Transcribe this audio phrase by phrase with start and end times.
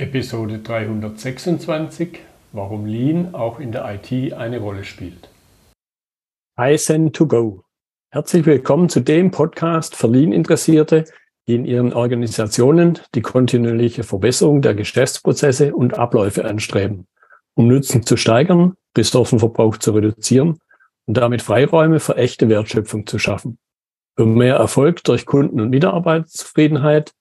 [0.00, 2.20] Episode 326,
[2.52, 5.28] warum Lean auch in der IT eine Rolle spielt.
[6.56, 7.64] Kaizen to go.
[8.12, 11.04] Herzlich willkommen zu dem Podcast für Lean-Interessierte,
[11.48, 17.08] die in ihren Organisationen die kontinuierliche Verbesserung der Geschäftsprozesse und Abläufe anstreben,
[17.54, 20.60] um Nutzen zu steigern, Ressourcenverbrauch zu reduzieren
[21.06, 23.58] und damit Freiräume für echte Wertschöpfung zu schaffen.
[24.16, 27.14] Für mehr Erfolg durch Kunden- und Mitarbeiterzufriedenheit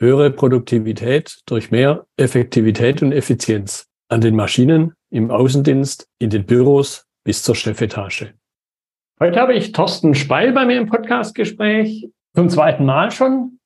[0.00, 7.06] höhere Produktivität durch mehr Effektivität und Effizienz an den Maschinen, im Außendienst, in den Büros
[7.24, 8.34] bis zur Chefetage.
[9.20, 13.58] Heute habe ich Thorsten Speil bei mir im Podcastgespräch, zum zweiten Mal schon.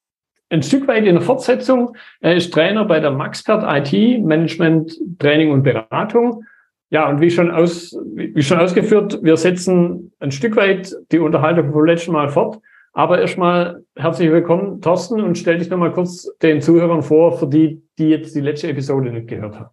[0.48, 1.96] Ein Stück weit in der Fortsetzung.
[2.20, 6.44] Er ist Trainer bei der Maxpert IT, Management, Training und Beratung.
[6.90, 11.72] Ja, und wie schon, aus, wie schon ausgeführt, wir setzen ein Stück weit die Unterhaltung
[11.72, 12.60] vom letzten Mal fort.
[12.94, 17.82] Aber erstmal herzlich willkommen, Thorsten, und stell dich nochmal kurz den Zuhörern vor, für die,
[17.98, 19.70] die jetzt die letzte Episode nicht gehört haben.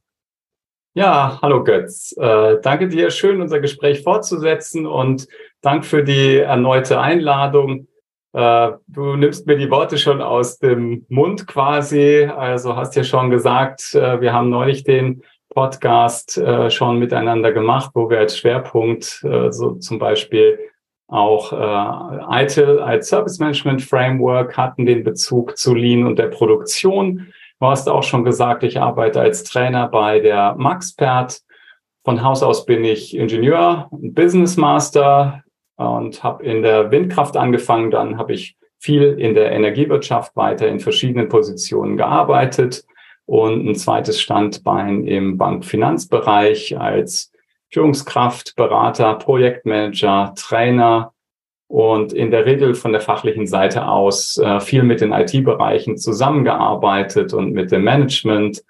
[0.93, 2.15] Ja, hallo Götz.
[2.17, 5.27] Äh, danke dir, schön unser Gespräch fortzusetzen und
[5.61, 7.87] Dank für die erneute Einladung.
[8.31, 12.23] Äh, du nimmst mir die Worte schon aus dem Mund quasi.
[12.23, 17.91] Also hast ja schon gesagt, äh, wir haben neulich den Podcast äh, schon miteinander gemacht,
[17.95, 20.57] wo wir als Schwerpunkt äh, so zum Beispiel
[21.09, 27.27] auch äh, ITIL als Service Management Framework hatten den Bezug zu Lean und der Produktion.
[27.59, 31.41] Du hast auch schon gesagt, ich arbeite als Trainer bei der Maxpert.
[32.05, 35.43] Von Haus aus bin ich Ingenieur, Business Master
[35.75, 37.91] und habe in der Windkraft angefangen.
[37.91, 42.85] Dann habe ich viel in der Energiewirtschaft weiter in verschiedenen Positionen gearbeitet
[43.25, 47.31] und ein zweites Standbein im Bankfinanzbereich als
[47.71, 51.13] Führungskraft, Berater, Projektmanager, Trainer
[51.67, 57.33] und in der Regel von der fachlichen Seite aus äh, viel mit den IT-Bereichen zusammengearbeitet
[57.33, 58.63] und mit dem Management.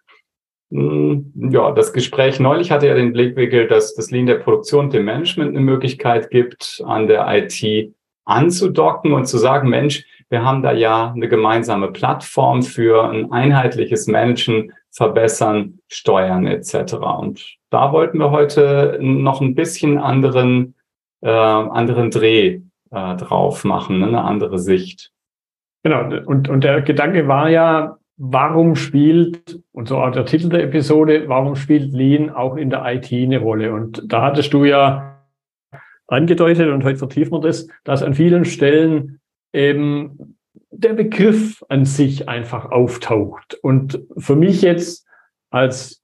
[0.72, 5.06] Hm, ja, das Gespräch neulich hatte ja den Blickwinkel, dass das Lean der Produktion dem
[5.06, 7.94] Management eine Möglichkeit gibt, an der IT
[8.26, 14.08] anzudocken und zu sagen, Mensch, wir haben da ja eine gemeinsame Plattform für ein einheitliches
[14.08, 16.96] Managen, Verbessern, Steuern etc.
[16.96, 20.76] Und da wollten wir heute noch ein bisschen anderen,
[21.22, 22.62] äh, anderen Dreh
[22.92, 24.08] äh, drauf machen, ne?
[24.08, 25.12] eine andere Sicht.
[25.84, 30.64] Genau, und, und der Gedanke war ja, warum spielt, und so auch der Titel der
[30.64, 33.74] Episode, warum spielt Lean auch in der IT eine Rolle?
[33.74, 35.24] Und da hattest du ja
[36.08, 39.22] angedeutet, und heute vertiefen wir das, dass an vielen Stellen
[39.54, 40.38] eben
[40.80, 43.56] der Begriff an sich einfach auftaucht.
[43.62, 45.06] Und für mich jetzt
[45.50, 46.02] als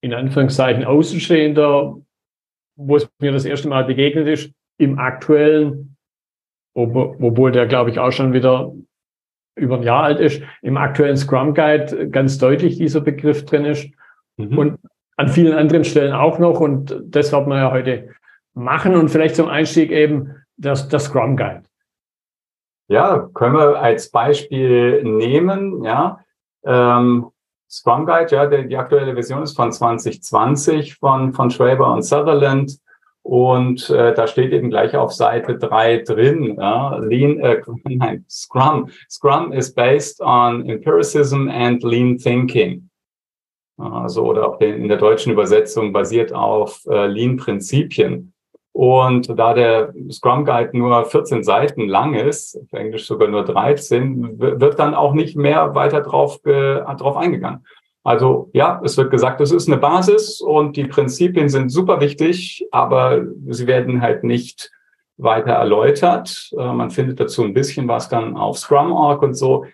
[0.00, 1.96] in Anführungszeichen Außenstehender,
[2.76, 5.96] wo es mir das erste Mal begegnet ist, im aktuellen,
[6.74, 8.72] obwohl der, glaube ich, auch schon wieder
[9.54, 13.88] über ein Jahr alt ist, im aktuellen Scrum Guide ganz deutlich dieser Begriff drin ist.
[14.36, 14.58] Mhm.
[14.58, 14.78] Und
[15.16, 16.60] an vielen anderen Stellen auch noch.
[16.60, 18.10] Und das wird man ja heute
[18.54, 18.94] machen.
[18.94, 21.62] Und vielleicht zum Einstieg eben das, das Scrum Guide.
[22.88, 26.20] Ja, können wir als Beispiel nehmen, ja.
[26.64, 27.30] Ähm,
[27.68, 32.78] Scrum Guide, ja, die, die aktuelle Version ist von 2020 von, von Schwaber und Sutherland.
[33.22, 38.88] Und äh, da steht eben gleich auf Seite drei drin, ja, Lean, äh, nein, Scrum.
[39.10, 42.88] Scrum is based on empiricism and lean thinking.
[43.78, 48.32] Also, oder auch in der deutschen Übersetzung basiert auf äh, Lean-Prinzipien.
[48.76, 54.38] Und da der Scrum Guide nur 14 Seiten lang ist, auf Englisch sogar nur 13,
[54.38, 57.64] wird dann auch nicht mehr weiter drauf, äh, drauf eingegangen.
[58.04, 62.68] Also ja, es wird gesagt, es ist eine Basis und die Prinzipien sind super wichtig,
[62.70, 64.70] aber sie werden halt nicht
[65.16, 66.50] weiter erläutert.
[66.58, 69.64] Äh, man findet dazu ein bisschen was dann auf Scrum.org und so.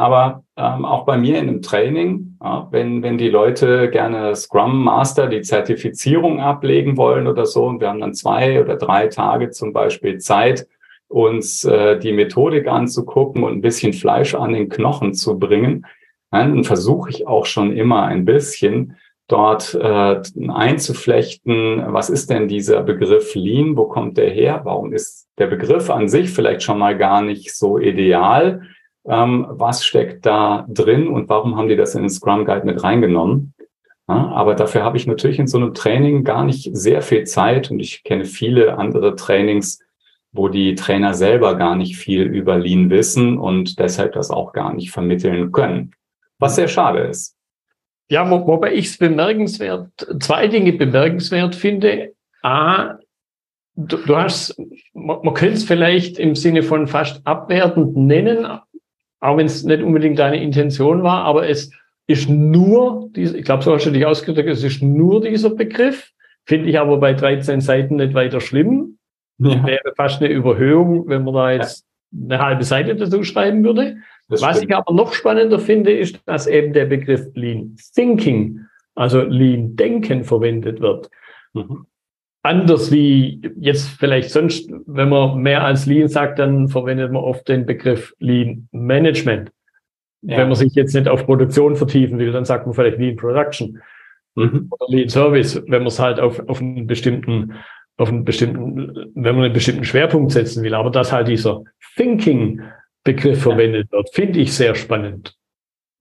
[0.00, 4.82] Aber ähm, auch bei mir in einem Training, ja, wenn, wenn die Leute gerne Scrum
[4.82, 9.50] Master die Zertifizierung ablegen wollen oder so, und wir haben dann zwei oder drei Tage
[9.50, 10.66] zum Beispiel Zeit,
[11.08, 15.84] uns äh, die Methodik anzugucken und ein bisschen Fleisch an den Knochen zu bringen,
[16.30, 18.96] dann versuche ich auch schon immer ein bisschen
[19.28, 25.28] dort äh, einzuflechten, was ist denn dieser Begriff Lean, wo kommt der her, warum ist
[25.36, 28.62] der Begriff an sich vielleicht schon mal gar nicht so ideal,
[29.10, 32.82] ähm, was steckt da drin und warum haben die das in den Scrum Guide mit
[32.82, 33.54] reingenommen.
[34.08, 37.70] Ja, aber dafür habe ich natürlich in so einem Training gar nicht sehr viel Zeit
[37.70, 39.80] und ich kenne viele andere Trainings,
[40.32, 44.72] wo die Trainer selber gar nicht viel über Lean wissen und deshalb das auch gar
[44.72, 45.92] nicht vermitteln können.
[46.38, 47.36] Was sehr schade ist.
[48.10, 49.88] Ja, wo, wobei ich es bemerkenswert,
[50.20, 52.14] zwei Dinge bemerkenswert finde.
[52.42, 52.98] A,
[53.76, 54.56] du, du hast,
[54.92, 58.46] man, man könnte es vielleicht im Sinne von fast abwertend nennen,
[59.20, 61.70] auch wenn es nicht unbedingt deine Intention war, aber es
[62.06, 66.10] ist nur, ich glaube, so hast du dich ausgedrückt, es ist nur dieser Begriff.
[66.44, 68.98] Finde ich aber bei 13 Seiten nicht weiter schlimm.
[69.38, 69.64] Ja.
[69.64, 73.98] Wäre fast eine Überhöhung, wenn man da jetzt eine halbe Seite dazu schreiben würde.
[74.28, 74.70] Das Was stimmt.
[74.70, 80.24] ich aber noch spannender finde, ist, dass eben der Begriff Lean Thinking, also Lean Denken
[80.24, 81.10] verwendet wird.
[81.52, 81.86] Mhm.
[82.42, 87.46] Anders wie jetzt vielleicht sonst, wenn man mehr als Lean sagt, dann verwendet man oft
[87.48, 89.50] den Begriff Lean Management.
[90.22, 90.38] Ja.
[90.38, 93.80] Wenn man sich jetzt nicht auf Produktion vertiefen will, dann sagt man vielleicht Lean Production
[94.36, 94.68] mhm.
[94.70, 97.54] oder Lean Service, wenn man es halt auf, auf einen bestimmten,
[97.98, 100.74] auf einen bestimmten, wenn man einen bestimmten Schwerpunkt setzen will.
[100.74, 101.62] Aber dass halt dieser
[101.96, 102.62] Thinking
[103.04, 105.34] Begriff verwendet wird, finde ich sehr spannend.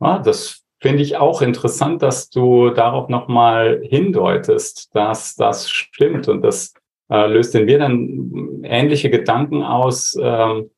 [0.02, 6.42] Ja, das finde ich auch interessant, dass du darauf nochmal hindeutest, dass das stimmt und
[6.42, 6.74] das
[7.10, 10.18] äh, löst in mir dann ähnliche Gedanken aus.
[10.22, 10.70] Ähm,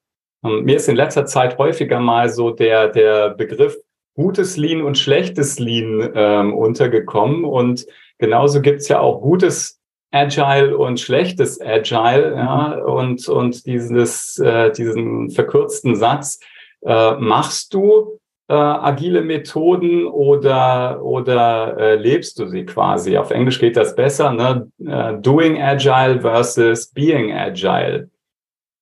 [0.43, 3.77] mir ist in letzter Zeit häufiger mal so der, der Begriff
[4.15, 7.45] gutes Lean und schlechtes Lean ähm, untergekommen.
[7.45, 7.85] Und
[8.17, 9.79] genauso gibt's ja auch gutes
[10.11, 12.33] Agile und schlechtes Agile.
[12.35, 16.39] Ja, und, und dieses, äh, diesen verkürzten Satz,
[16.83, 18.19] äh, machst du
[18.51, 23.17] äh, agile Methoden oder, oder äh, lebst du sie quasi?
[23.17, 24.69] Auf Englisch geht das besser, ne?
[24.79, 28.09] Uh, doing Agile versus being Agile.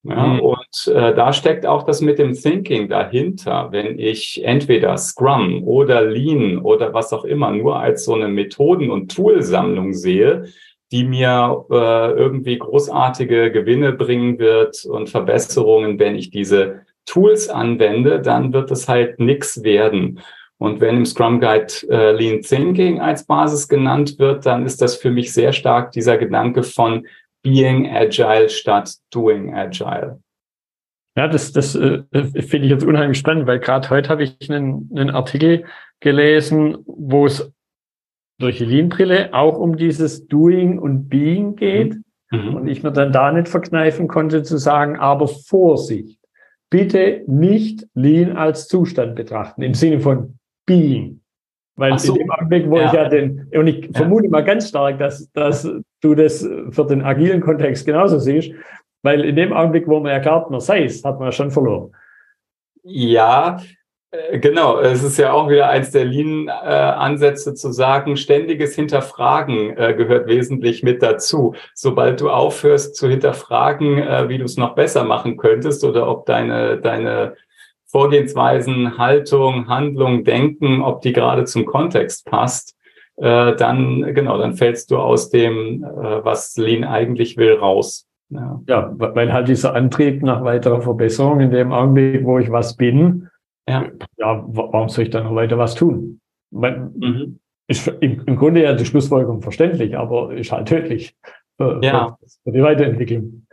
[0.03, 0.39] Ja, mhm.
[0.39, 3.67] Und äh, da steckt auch das mit dem Thinking dahinter.
[3.71, 8.89] Wenn ich entweder Scrum oder Lean oder was auch immer nur als so eine Methoden-
[8.89, 10.45] und Toolsammlung sehe,
[10.91, 18.21] die mir äh, irgendwie großartige Gewinne bringen wird und Verbesserungen, wenn ich diese Tools anwende,
[18.21, 20.19] dann wird es halt nix werden.
[20.57, 24.95] Und wenn im Scrum Guide äh, Lean Thinking als Basis genannt wird, dann ist das
[24.97, 27.07] für mich sehr stark dieser Gedanke von
[27.41, 30.19] being agile statt doing agile.
[31.15, 34.89] Ja, das, das äh, finde ich jetzt unheimlich spannend, weil gerade heute habe ich einen,
[34.93, 35.65] einen Artikel
[36.01, 37.51] gelesen, wo es
[38.39, 41.97] durch die Lean-Brille auch um dieses Doing und Being geht.
[42.31, 42.55] Mhm.
[42.55, 46.18] Und ich mir dann da nicht verkneifen konnte zu sagen, aber Vorsicht,
[46.69, 51.21] bitte nicht Lean als Zustand betrachten, im Sinne von Being.
[51.75, 52.13] Weil so.
[52.13, 52.87] in dem Augenblick, wo ja.
[52.87, 53.91] ich ja den, und ich ja.
[53.93, 55.67] vermute mal ganz stark, dass, dass
[56.01, 58.51] du das für den agilen Kontext genauso siehst,
[59.01, 61.95] weil in dem Augenblick, wo man ja Gartner sei, hat man ja schon verloren.
[62.83, 63.61] Ja,
[64.31, 70.27] Genau, es ist ja auch wieder eins der Lean-Ansätze zu sagen, ständiges Hinterfragen äh, gehört
[70.27, 71.53] wesentlich mit dazu.
[71.75, 76.25] Sobald du aufhörst zu hinterfragen, äh, wie du es noch besser machen könntest oder ob
[76.25, 77.35] deine, deine
[77.85, 82.75] Vorgehensweisen, Haltung, Handlung, Denken, ob die gerade zum Kontext passt,
[83.17, 88.07] äh, dann genau, dann fällst du aus dem, äh, was Lean eigentlich will, raus.
[88.29, 88.61] Ja.
[88.67, 93.28] ja, weil halt dieser Antrieb nach weiterer Verbesserung in dem Augenblick, wo ich was bin,
[93.69, 96.19] ja, ja warum soll ich dann noch weiter was tun?
[96.51, 97.39] Man, mhm.
[97.67, 101.15] Ist im, im, Grunde ja die Schlussfolgerung verständlich, aber ist halt tödlich
[101.57, 102.17] für, ja.
[102.43, 103.45] für die Weiterentwicklung.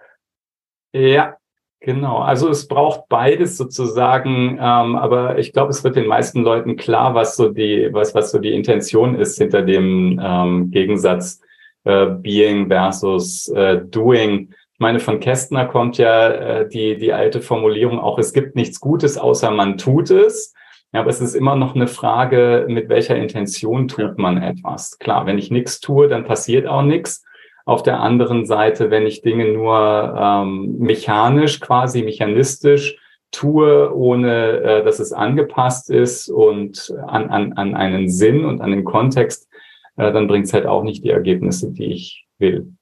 [0.94, 1.36] Ja,
[1.80, 6.74] Genau, also es braucht beides sozusagen, ähm, aber ich glaube, es wird den meisten Leuten
[6.74, 11.40] klar, was so die, was, was so die Intention ist hinter dem ähm, Gegensatz
[11.84, 14.52] äh, Being versus äh, Doing.
[14.76, 18.78] Ich meine, von Kästner kommt ja äh, die, die alte Formulierung auch, es gibt nichts
[18.78, 20.52] Gutes, außer man tut es.
[20.92, 24.98] Ja, aber es ist immer noch eine Frage, mit welcher Intention tut man etwas.
[24.98, 27.24] Klar, wenn ich nichts tue, dann passiert auch nichts.
[27.64, 32.98] Auf der anderen Seite, wenn ich Dinge nur ähm, mechanisch, quasi mechanistisch
[33.32, 38.72] tue, ohne äh, dass es angepasst ist und an, an, an einen Sinn und an
[38.72, 39.48] den Kontext,
[39.96, 42.74] äh, dann bringt es halt auch nicht die Ergebnisse, die ich will.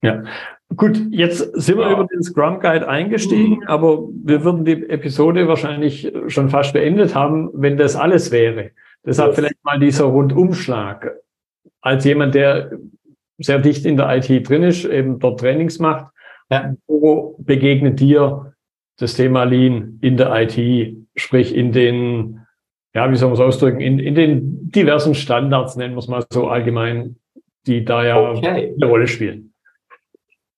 [0.00, 0.22] Ja,
[0.76, 1.92] gut, jetzt sind wir ja.
[1.92, 3.66] über den Scrum Guide eingestiegen, mhm.
[3.66, 8.70] aber wir würden die Episode wahrscheinlich schon fast beendet haben, wenn das alles wäre.
[9.04, 9.36] Deshalb yes.
[9.36, 11.12] vielleicht mal dieser Rundumschlag.
[11.80, 12.72] Als jemand, der
[13.38, 16.12] sehr dicht in der IT drin ist, eben dort Trainings macht.
[16.50, 16.74] Ja.
[16.86, 18.54] Wo begegnet dir
[18.98, 22.40] das Thema Lean in der IT, sprich in den,
[22.94, 26.24] ja, wie soll man es ausdrücken, in, in den diversen Standards, nennen wir es mal
[26.30, 27.16] so allgemein,
[27.66, 28.74] die da ja okay.
[28.76, 29.49] eine Rolle spielen?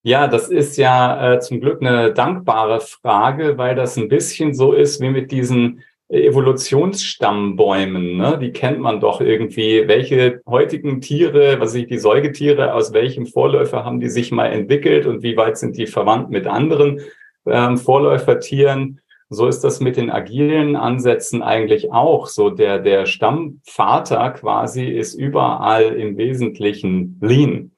[0.05, 4.73] Ja, das ist ja äh, zum Glück eine dankbare Frage, weil das ein bisschen so
[4.73, 8.37] ist wie mit diesen Evolutionsstammbäumen, ne?
[8.39, 9.87] die kennt man doch irgendwie.
[9.87, 15.07] Welche heutigen Tiere, was ich die Säugetiere, aus welchem Vorläufer haben die sich mal entwickelt
[15.07, 17.01] und wie weit sind die verwandt mit anderen
[17.47, 19.01] ähm, Vorläufertieren?
[19.31, 22.27] So ist das mit den agilen Ansätzen eigentlich auch.
[22.27, 27.71] So der, der Stammvater quasi ist überall im Wesentlichen Lean.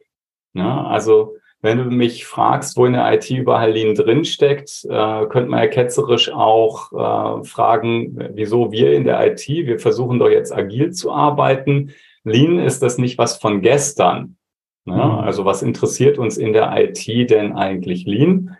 [0.54, 0.86] Ne?
[0.86, 5.60] Also wenn du mich fragst, wo in der IT überall Lean drinsteckt, äh, könnte man
[5.60, 10.90] ja ketzerisch auch äh, fragen, wieso wir in der IT, wir versuchen doch jetzt agil
[10.90, 11.94] zu arbeiten.
[12.22, 14.36] Lean ist das nicht was von gestern.
[14.84, 14.96] Ne?
[14.96, 15.00] Mhm.
[15.00, 18.58] Also was interessiert uns in der IT denn eigentlich Lean?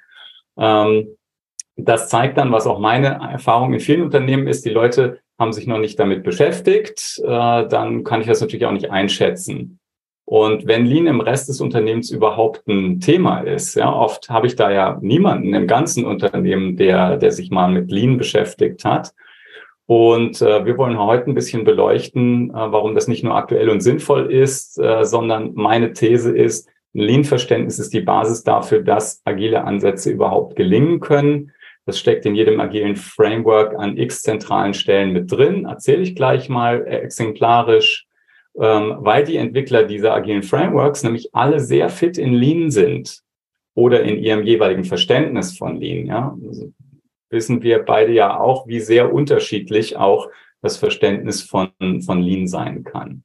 [0.56, 1.08] Ähm,
[1.76, 5.66] das zeigt dann, was auch meine Erfahrung in vielen Unternehmen ist, die Leute haben sich
[5.66, 9.78] noch nicht damit beschäftigt, äh, dann kann ich das natürlich auch nicht einschätzen.
[10.26, 14.57] Und wenn Lean im Rest des Unternehmens überhaupt ein Thema ist, ja, oft habe ich
[14.57, 19.12] da ja niemanden im ganzen Unternehmen, der, der sich mal mit Lean beschäftigt hat.
[19.87, 23.83] Und äh, wir wollen heute ein bisschen beleuchten, äh, warum das nicht nur aktuell und
[23.83, 30.11] sinnvoll ist, äh, sondern meine These ist, Lean-Verständnis ist die Basis dafür, dass agile Ansätze
[30.11, 31.52] überhaupt gelingen können.
[31.87, 35.66] Das steckt in jedem agilen Framework an x zentralen Stellen mit drin.
[35.66, 38.07] Erzähle ich gleich mal äh, exemplarisch
[38.61, 43.23] ähm, weil die Entwickler dieser agilen Frameworks nämlich alle sehr fit in Lean sind
[43.75, 46.06] oder in ihrem jeweiligen Verständnis von Lean.
[46.06, 46.37] Ja?
[46.46, 46.73] Also
[47.30, 50.28] wissen wir beide ja auch, wie sehr unterschiedlich auch
[50.62, 51.70] das Verständnis von,
[52.04, 53.25] von Lean sein kann.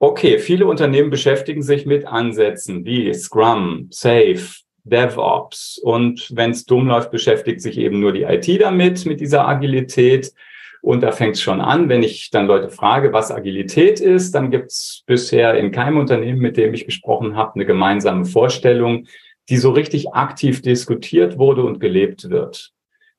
[0.00, 4.38] Okay, viele Unternehmen beschäftigen sich mit Ansätzen wie Scrum, Safe,
[4.84, 9.46] DevOps und wenn es dumm läuft, beschäftigt sich eben nur die IT damit, mit dieser
[9.46, 10.32] Agilität.
[10.80, 14.50] Und da fängt es schon an, wenn ich dann Leute frage, was Agilität ist, dann
[14.50, 19.06] gibt es bisher in keinem Unternehmen, mit dem ich gesprochen habe, eine gemeinsame Vorstellung,
[19.48, 22.70] die so richtig aktiv diskutiert wurde und gelebt wird.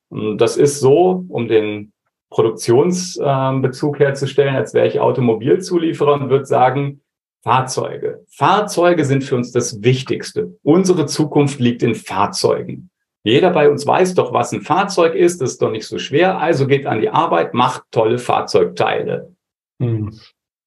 [0.09, 1.91] Und das ist so, um den
[2.29, 7.01] Produktionsbezug herzustellen, als wäre ich Automobilzulieferer und würde sagen,
[7.41, 8.25] Fahrzeuge.
[8.29, 10.57] Fahrzeuge sind für uns das Wichtigste.
[10.61, 12.89] Unsere Zukunft liegt in Fahrzeugen.
[13.23, 15.41] Jeder bei uns weiß doch, was ein Fahrzeug ist.
[15.41, 16.39] Das ist doch nicht so schwer.
[16.39, 19.33] Also geht an die Arbeit, macht tolle Fahrzeugteile.
[19.79, 20.11] Mhm.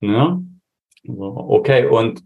[0.01, 0.41] Ja?
[1.07, 2.23] Okay, und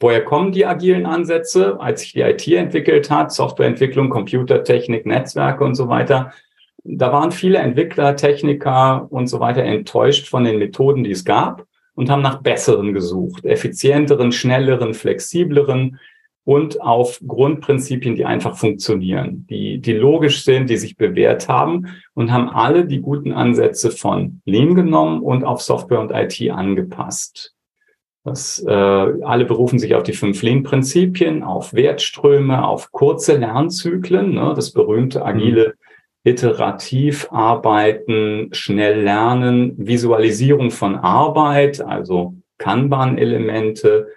[0.00, 1.80] woher kommen die agilen Ansätze?
[1.80, 6.32] Als sich die IT entwickelt hat, Softwareentwicklung, Computertechnik, Netzwerke und so weiter,
[6.84, 11.66] da waren viele Entwickler, Techniker und so weiter enttäuscht von den Methoden, die es gab
[11.94, 15.98] und haben nach besseren gesucht, effizienteren, schnelleren, flexibleren
[16.48, 22.32] und auf Grundprinzipien, die einfach funktionieren, die, die logisch sind, die sich bewährt haben und
[22.32, 27.54] haben alle die guten Ansätze von Lean genommen und auf Software und IT angepasst.
[28.24, 34.54] Das, äh, alle berufen sich auf die fünf Lean-Prinzipien, auf Wertströme, auf kurze Lernzyklen, ne,
[34.56, 35.74] das berühmte agile
[36.24, 44.08] iterativ arbeiten, schnell lernen, Visualisierung von Arbeit, also Kanban-Elemente,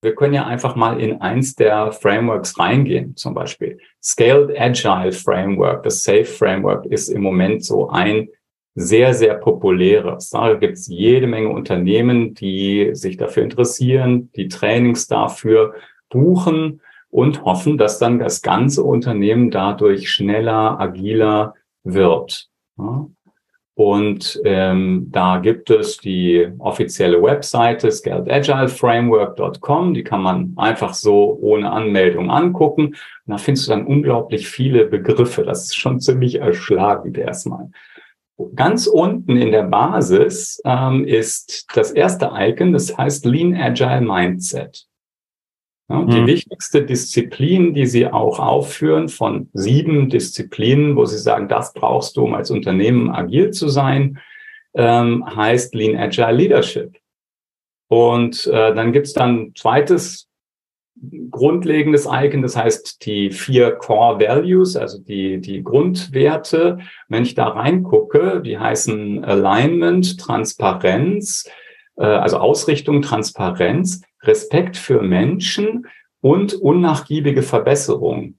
[0.00, 3.78] wir können ja einfach mal in eins der Frameworks reingehen, zum Beispiel.
[4.02, 8.28] Scaled Agile Framework, das Safe Framework ist im Moment so ein
[8.74, 10.30] sehr, sehr populäres.
[10.30, 15.74] Da gibt es jede Menge Unternehmen, die sich dafür interessieren, die Trainings dafür
[16.10, 22.48] buchen und hoffen, dass dann das ganze Unternehmen dadurch schneller, agiler wird.
[23.78, 29.94] Und ähm, da gibt es die offizielle Webseite scaleagileframework.com.
[29.94, 32.86] Die kann man einfach so ohne Anmeldung angucken.
[32.86, 35.44] Und da findest du dann unglaublich viele Begriffe.
[35.44, 37.70] Das ist schon ziemlich erschlagend erstmal.
[38.56, 44.88] Ganz unten in der Basis ähm, ist das erste Icon, das heißt Lean Agile Mindset.
[45.90, 46.26] Ja, die mhm.
[46.26, 52.24] wichtigste Disziplin, die Sie auch aufführen von sieben Disziplinen, wo Sie sagen, das brauchst du,
[52.24, 54.18] um als Unternehmen agil zu sein,
[54.74, 56.98] ähm, heißt Lean Agile Leadership.
[57.88, 60.28] Und äh, dann gibt's dann zweites
[61.30, 66.78] grundlegendes Icon, das heißt die vier Core Values, also die, die Grundwerte.
[67.08, 71.48] Wenn ich da reingucke, die heißen Alignment, Transparenz,
[71.96, 74.02] äh, also Ausrichtung, Transparenz.
[74.22, 75.86] Respekt für Menschen
[76.20, 78.38] und unnachgiebige Verbesserung.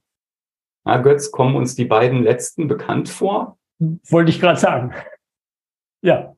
[0.84, 3.58] Na, Götz, kommen uns die beiden letzten bekannt vor?
[3.78, 4.94] Wollte ich gerade sagen.
[6.02, 6.34] Ja.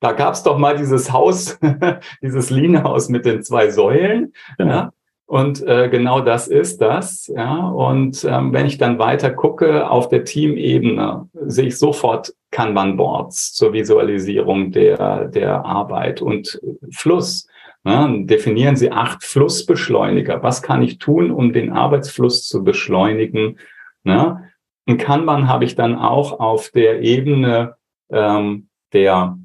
[0.00, 1.58] Da gab es doch mal dieses Haus,
[2.22, 4.32] dieses Lean-Haus mit den zwei Säulen.
[4.56, 4.70] Genau.
[4.70, 4.92] Ja.
[5.26, 7.26] Und äh, genau das ist das.
[7.26, 7.68] Ja.
[7.68, 13.74] Und ähm, wenn ich dann weiter gucke auf der Teamebene, sehe ich sofort Kanban-Boards zur
[13.74, 17.46] Visualisierung der, der Arbeit und Fluss.
[17.84, 20.42] Ja, definieren Sie acht Flussbeschleuniger.
[20.42, 23.58] Was kann ich tun, um den Arbeitsfluss zu beschleunigen?
[24.04, 24.42] Ja,
[24.86, 27.76] ein Kanban habe ich dann auch auf der Ebene
[28.10, 29.38] ähm, der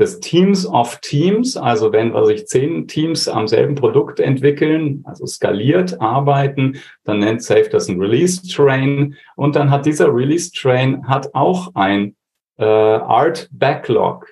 [0.00, 5.26] des Teams of Teams, also wenn wir sich zehn Teams am selben Produkt entwickeln, also
[5.26, 11.06] skaliert arbeiten, dann nennt Safe das ein Release Train und dann hat dieser Release Train
[11.06, 12.16] hat auch ein
[12.56, 14.26] äh, Art Backlog.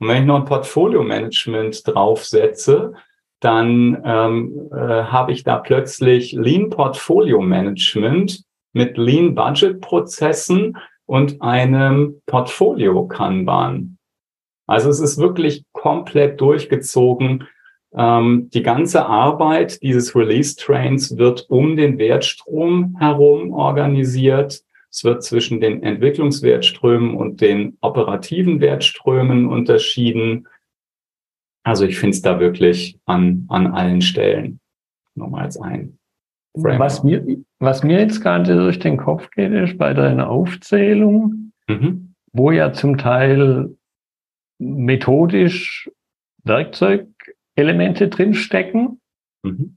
[0.00, 2.94] Und wenn ich noch ein Portfolio-Management draufsetze,
[3.40, 8.42] dann ähm, äh, habe ich da plötzlich Lean Portfolio Management
[8.72, 10.76] mit Lean Budget Prozessen
[11.06, 13.98] und einem Portfolio Kanban.
[14.66, 17.48] Also es ist wirklich komplett durchgezogen.
[17.92, 24.62] Ähm, die ganze Arbeit dieses Release Trains wird um den Wertstrom herum organisiert.
[24.90, 30.48] Es wird zwischen den Entwicklungswertströmen und den operativen Wertströmen unterschieden.
[31.62, 34.60] Also ich finde es da wirklich an, an allen Stellen
[35.14, 35.98] nochmal als ein.
[36.54, 36.80] Framework.
[36.80, 37.24] Was mir,
[37.60, 42.14] was mir jetzt gerade durch den Kopf geht, ist bei deiner Aufzählung, mhm.
[42.32, 43.76] wo ja zum Teil
[44.58, 45.88] methodisch
[46.42, 49.00] Werkzeugelemente drinstecken.
[49.44, 49.76] Mhm.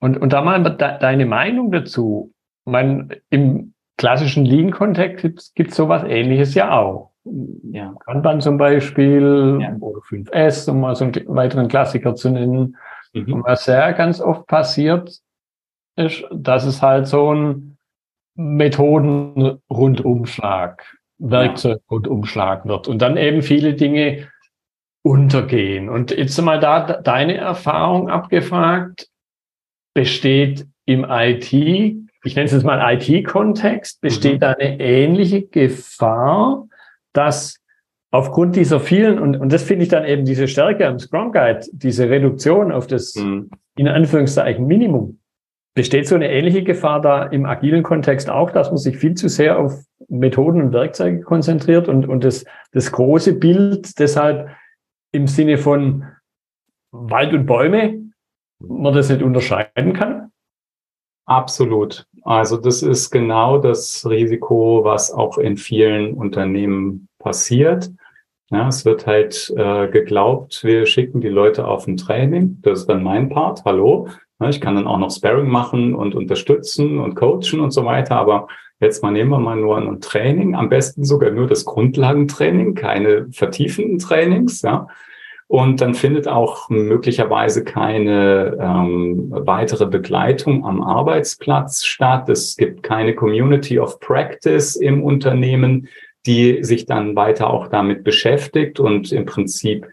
[0.00, 2.32] Und, und da mal de, deine Meinung dazu.
[2.66, 9.58] Ich meine, im klassischen Lean-Kontext gibt es sowas ähnliches ja auch ja, Kanban zum Beispiel
[9.60, 9.76] ja.
[9.80, 12.76] oder 5S, um mal so einen weiteren Klassiker zu nennen.
[13.12, 13.32] Mhm.
[13.32, 15.18] Und was sehr ganz oft passiert,
[15.96, 17.76] ist, dass es halt so ein
[18.34, 24.28] Methodenrundumschlag, Werkzeugrundumschlag wird und dann eben viele Dinge
[25.04, 25.88] untergehen.
[25.88, 29.08] Und jetzt mal da deine Erfahrung abgefragt,
[29.94, 31.52] besteht im IT,
[32.24, 34.46] ich nenne es jetzt mal IT-Kontext, besteht mhm.
[34.46, 36.66] eine ähnliche Gefahr,
[37.12, 37.58] dass
[38.10, 41.66] aufgrund dieser vielen, und, und das finde ich dann eben diese Stärke am Scrum Guide,
[41.72, 43.50] diese Reduktion auf das, mhm.
[43.76, 45.18] in Anführungszeichen, Minimum,
[45.74, 49.28] besteht so eine ähnliche Gefahr da im agilen Kontext auch, dass man sich viel zu
[49.28, 54.50] sehr auf Methoden und Werkzeuge konzentriert und, und das, das große Bild deshalb
[55.12, 56.04] im Sinne von
[56.90, 58.12] Wald und Bäume,
[58.60, 60.31] man das nicht unterscheiden kann?
[61.32, 62.04] Absolut.
[62.24, 67.90] Also das ist genau das Risiko, was auch in vielen Unternehmen passiert.
[68.50, 72.58] Ja, es wird halt äh, geglaubt, wir schicken die Leute auf ein Training.
[72.60, 73.64] Das ist dann mein Part.
[73.64, 74.08] Hallo.
[74.40, 78.16] Ja, ich kann dann auch noch Sparring machen und unterstützen und coachen und so weiter.
[78.16, 78.46] Aber
[78.78, 80.54] jetzt mal nehmen wir mal nur ein Training.
[80.54, 84.60] Am besten sogar nur das Grundlagentraining, keine vertiefenden Trainings.
[84.60, 84.86] Ja.
[85.52, 92.30] Und dann findet auch möglicherweise keine ähm, weitere Begleitung am Arbeitsplatz statt.
[92.30, 95.88] Es gibt keine Community of Practice im Unternehmen,
[96.24, 99.86] die sich dann weiter auch damit beschäftigt und im Prinzip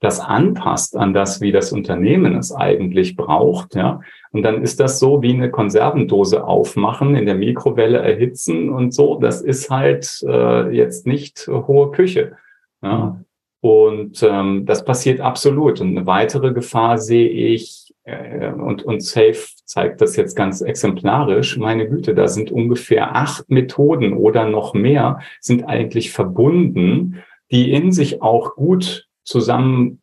[0.00, 4.00] das anpasst an das, wie das Unternehmen es eigentlich braucht, ja.
[4.32, 9.18] Und dann ist das so wie eine Konservendose aufmachen, in der Mikrowelle erhitzen und so.
[9.20, 12.38] Das ist halt äh, jetzt nicht hohe Küche.
[12.82, 13.20] Ja.
[13.64, 15.80] Und ähm, das passiert absolut.
[15.80, 21.56] Und eine weitere Gefahr sehe ich, äh, und, und Safe zeigt das jetzt ganz exemplarisch,
[21.56, 27.90] meine Güte, da sind ungefähr acht Methoden oder noch mehr, sind eigentlich verbunden, die in
[27.90, 30.02] sich auch gut zusammen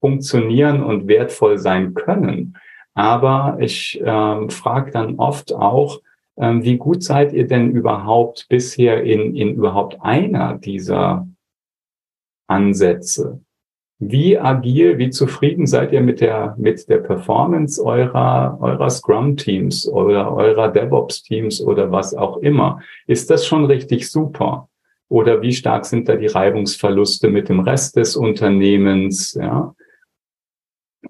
[0.00, 2.56] funktionieren und wertvoll sein können.
[2.94, 6.00] Aber ich ähm, frage dann oft auch,
[6.36, 11.28] ähm, wie gut seid ihr denn überhaupt bisher in, in überhaupt einer dieser
[12.50, 13.40] Ansätze.
[14.02, 20.32] Wie agil, wie zufrieden seid ihr mit der, mit der Performance eurer, eurer Scrum-Teams oder
[20.32, 22.80] eurer DevOps-Teams oder was auch immer?
[23.06, 24.70] Ist das schon richtig super?
[25.08, 29.34] Oder wie stark sind da die Reibungsverluste mit dem Rest des Unternehmens?
[29.34, 29.74] Ja.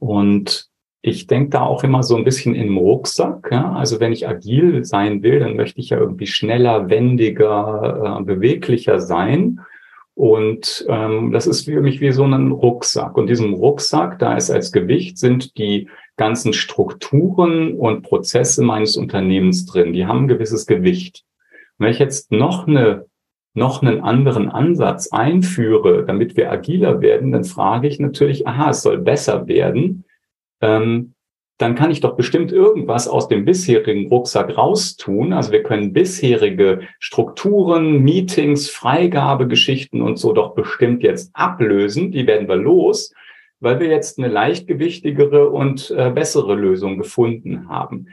[0.01, 0.69] Und
[1.03, 3.51] ich denke da auch immer so ein bisschen im Rucksack.
[3.53, 3.73] Ja?
[3.73, 8.99] Also wenn ich agil sein will, dann möchte ich ja irgendwie schneller, wendiger, äh, beweglicher
[8.99, 9.61] sein.
[10.21, 13.17] Und ähm, das ist für mich wie so ein Rucksack.
[13.17, 19.65] Und diesem Rucksack, da ist als Gewicht, sind die ganzen Strukturen und Prozesse meines Unternehmens
[19.65, 19.95] drin.
[19.95, 21.25] Die haben ein gewisses Gewicht.
[21.79, 23.07] Und wenn ich jetzt noch eine
[23.55, 28.83] noch einen anderen Ansatz einführe, damit wir agiler werden, dann frage ich natürlich, aha, es
[28.83, 30.05] soll besser werden.
[30.61, 31.15] Ähm,
[31.61, 35.35] dann kann ich doch bestimmt irgendwas aus dem bisherigen Rucksack raustun.
[35.35, 42.13] Also wir können bisherige Strukturen, Meetings, Freigabegeschichten und so doch bestimmt jetzt ablösen.
[42.13, 43.13] Die werden wir los,
[43.61, 48.07] weil wir jetzt eine leichtgewichtigere und äh, bessere Lösung gefunden haben.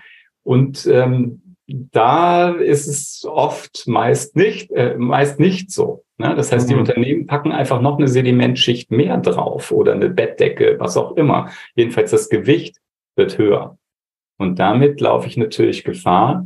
[0.43, 6.03] Und ähm, da ist es oft meist nicht, äh, meist nicht so.
[6.17, 6.35] Ne?
[6.35, 6.81] Das heißt, die mhm.
[6.81, 11.49] Unternehmen packen einfach noch eine Sedimentschicht mehr drauf oder eine Bettdecke, was auch immer.
[11.75, 12.75] Jedenfalls das Gewicht
[13.17, 13.77] wird höher.
[14.37, 16.45] Und damit laufe ich natürlich Gefahr,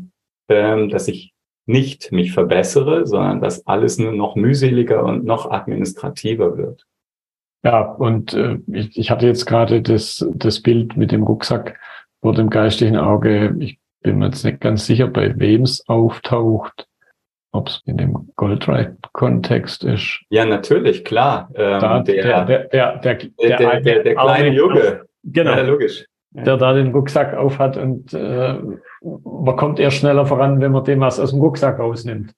[0.49, 1.33] ähm, dass ich
[1.67, 6.85] nicht mich verbessere, sondern dass alles nur noch mühseliger und noch administrativer wird.
[7.63, 11.79] Ja, und äh, ich, ich hatte jetzt gerade das, das Bild mit dem Rucksack
[12.21, 13.55] vor dem geistigen Auge.
[13.59, 16.87] Ich bin mir jetzt nicht ganz sicher, bei wem es auftaucht,
[17.51, 20.21] ob es in dem Goldride-Kontext ist.
[20.29, 21.51] Ja, natürlich, klar.
[21.53, 25.51] Ähm, da, der, der, der, der, der, der, der, der, der kleine Junge, Genau.
[25.51, 26.05] Ja, logisch.
[26.33, 28.55] Der da den Rucksack aufhat und äh,
[29.01, 32.33] man kommt eher schneller voran, wenn man dem was aus dem Rucksack rausnimmt.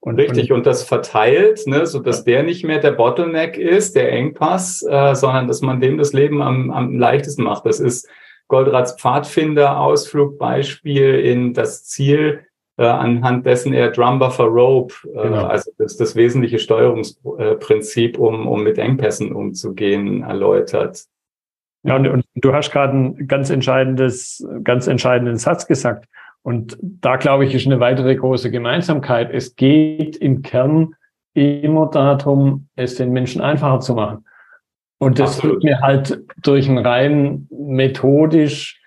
[0.00, 3.96] Und, Richtig, und, und das verteilt, ne, so dass der nicht mehr der Bottleneck ist,
[3.96, 7.66] der Engpass, äh, sondern dass man dem das Leben am, am leichtesten macht.
[7.66, 8.08] Das ist
[8.48, 12.40] Goldrats Pfadfinder-Ausflugbeispiel in das Ziel,
[12.78, 15.46] äh, anhand dessen er Drumbuffer Rope, äh, genau.
[15.46, 21.04] also das, das wesentliche Steuerungsprinzip, um, um mit Engpässen umzugehen, erläutert.
[21.82, 26.06] Ja, und, und du hast gerade ein ganz entscheidendes, ganz entscheidenden Satz gesagt.
[26.42, 29.30] Und da glaube ich, ist eine weitere große Gemeinsamkeit.
[29.32, 30.94] Es geht im Kern
[31.34, 34.24] immer darum, es den Menschen einfacher zu machen.
[34.98, 35.56] Und das Absolut.
[35.56, 38.80] wird mir halt durch einen rein methodisch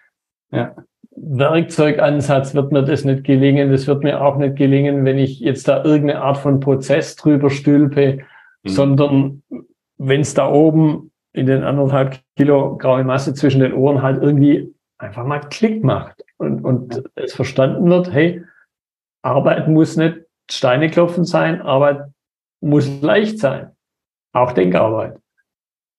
[0.53, 0.75] ja,
[1.15, 3.71] Werkzeugansatz wird mir das nicht gelingen.
[3.71, 7.49] Das wird mir auch nicht gelingen, wenn ich jetzt da irgendeine Art von Prozess drüber
[7.49, 8.19] stülpe,
[8.63, 8.69] mhm.
[8.69, 9.43] sondern
[9.97, 14.73] wenn es da oben in den anderthalb Kilo graue Masse zwischen den Ohren halt irgendwie
[14.97, 18.43] einfach mal Klick macht und, und es verstanden wird, hey,
[19.23, 20.19] Arbeit muss nicht
[20.49, 22.05] Steine klopfen sein, Arbeit
[22.61, 23.71] muss leicht sein.
[24.33, 25.17] Auch Denkarbeit.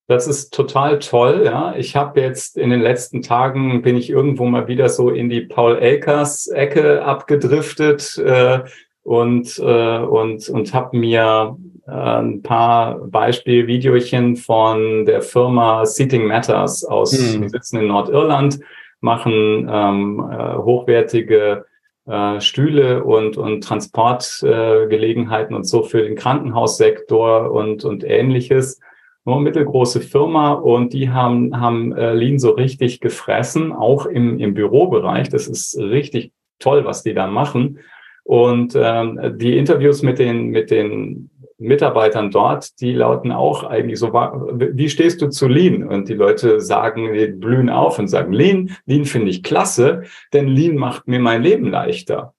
[0.07, 1.75] Das ist total toll, ja.
[1.77, 5.41] Ich habe jetzt in den letzten Tagen bin ich irgendwo mal wieder so in die
[5.41, 8.65] Paul Elkers Ecke abgedriftet äh,
[9.05, 16.85] und äh, und und habe mir äh, ein paar Beispielvideochen von der Firma Seating Matters
[16.85, 17.43] aus, hm.
[17.43, 18.59] die sitzen in Nordirland,
[19.01, 21.67] machen ähm, äh, hochwertige
[22.07, 28.81] äh, Stühle und, und Transportgelegenheiten äh, und so für den Krankenhaussektor und, und ähnliches.
[29.27, 34.53] Nur mittelgroße Firma und die haben, haben äh, Lean so richtig gefressen, auch im, im
[34.53, 35.31] Bürobereich.
[35.31, 37.79] Das ist richtig toll, was die da machen.
[38.25, 44.13] Und ähm, die Interviews mit den, mit den Mitarbeitern dort, die lauten auch eigentlich so,
[44.13, 45.87] wie stehst du zu Lean?
[45.87, 50.49] Und die Leute sagen, die blühen auf und sagen, Lean, Lean finde ich klasse, denn
[50.49, 52.35] Lean macht mir mein Leben leichter.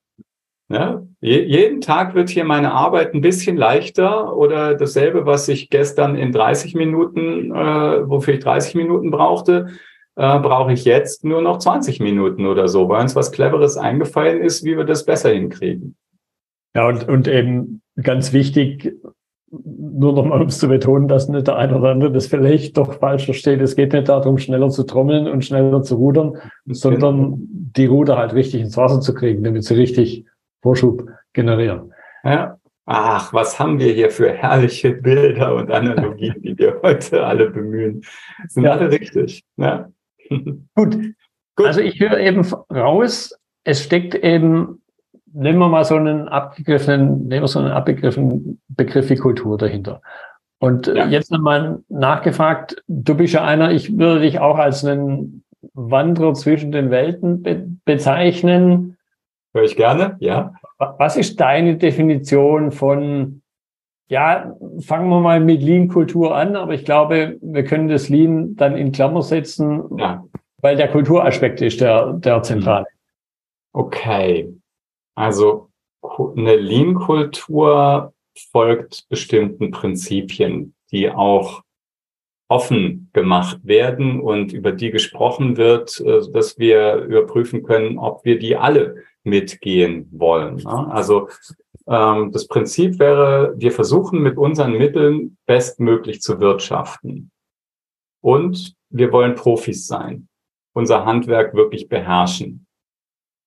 [0.68, 6.16] Ja, jeden Tag wird hier meine Arbeit ein bisschen leichter oder dasselbe, was ich gestern
[6.16, 9.68] in 30 Minuten, äh, wofür ich 30 Minuten brauchte,
[10.16, 14.40] äh, brauche ich jetzt nur noch 20 Minuten oder so, weil uns was Cleveres eingefallen
[14.40, 15.96] ist, wie wir das besser hinkriegen.
[16.74, 18.94] Ja, und, und eben ganz wichtig,
[19.50, 22.94] nur nochmal, um es zu betonen, dass nicht der eine oder andere das vielleicht doch
[22.94, 23.60] falsch versteht.
[23.60, 28.34] Es geht nicht darum, schneller zu trommeln und schneller zu rudern, sondern die Ruder halt
[28.34, 30.26] richtig ins Wasser zu kriegen, damit sie richtig
[30.62, 31.92] Vorschub generieren.
[32.24, 32.58] Ja.
[32.88, 38.02] Ach, was haben wir hier für herrliche Bilder und Analogien, die wir heute alle bemühen.
[38.48, 38.72] Sind ja.
[38.72, 39.44] alle richtig.
[39.56, 39.90] Ja.
[40.74, 40.98] Gut.
[41.56, 41.66] Gut.
[41.66, 43.34] Also ich höre eben raus,
[43.64, 44.82] es steckt eben
[45.36, 50.00] nehmen wir mal so einen abgegriffenen, nehmen wir so einen abgegriffenen Begriff wie Kultur dahinter.
[50.58, 51.06] Und äh, ja.
[51.06, 56.72] jetzt nochmal nachgefragt, du bist ja einer, ich würde dich auch als einen Wanderer zwischen
[56.72, 58.96] den Welten be bezeichnen.
[59.52, 60.54] Höre ich gerne, ja.
[60.78, 63.42] Was ist deine Definition von,
[64.08, 68.76] ja, fangen wir mal mit Lean-Kultur an, aber ich glaube, wir können das Lean dann
[68.76, 70.24] in Klammer setzen, ja.
[70.58, 72.86] weil der Kulturaspekt ist der, der zentrale.
[73.72, 74.52] Okay,
[75.14, 75.70] also
[76.36, 78.12] eine Lean-Kultur
[78.52, 81.62] folgt bestimmten Prinzipien, die auch
[82.48, 88.38] offen gemacht werden und über die gesprochen wird, äh, dass wir überprüfen können, ob wir
[88.38, 90.64] die alle mitgehen wollen.
[90.66, 91.28] Also
[91.88, 97.30] ähm, das Prinzip wäre, wir versuchen mit unseren Mitteln bestmöglich zu wirtschaften.
[98.20, 100.28] Und wir wollen Profis sein,
[100.74, 102.66] unser Handwerk wirklich beherrschen.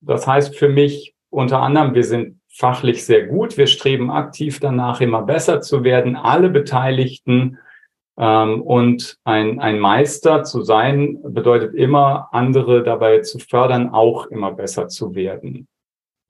[0.02, 5.02] Das heißt für mich, unter anderem, wir sind fachlich sehr gut, wir streben aktiv danach,
[5.02, 7.60] immer besser zu werden, alle Beteiligten.
[8.18, 14.52] Ähm, und ein, ein Meister zu sein, bedeutet immer, andere dabei zu fördern, auch immer
[14.52, 15.68] besser zu werden.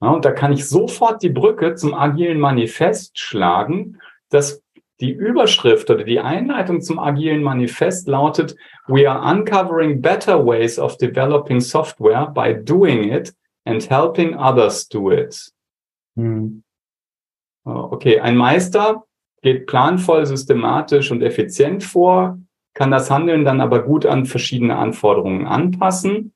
[0.02, 3.98] Ja, und da kann ich sofort die Brücke zum agilen Manifest schlagen,
[4.30, 4.62] dass
[5.00, 8.54] die Überschrift oder die Einleitung zum agilen Manifest lautet,
[8.86, 13.34] We are uncovering better ways of developing software by doing it
[13.64, 15.52] and helping others do it.
[16.16, 16.62] Hm.
[17.64, 19.04] Okay, ein Meister
[19.42, 22.38] geht planvoll, systematisch und effizient vor,
[22.74, 26.32] kann das Handeln dann aber gut an verschiedene Anforderungen anpassen.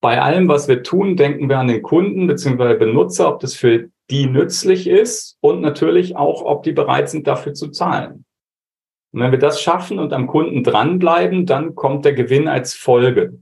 [0.00, 2.74] Bei allem, was wir tun, denken wir an den Kunden bzw.
[2.74, 7.54] Benutzer, ob das für die nützlich ist und natürlich auch, ob die bereit sind, dafür
[7.54, 8.24] zu zahlen.
[9.12, 13.40] Und wenn wir das schaffen und am Kunden dranbleiben, dann kommt der Gewinn als Folge.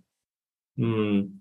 [0.76, 1.40] Hm.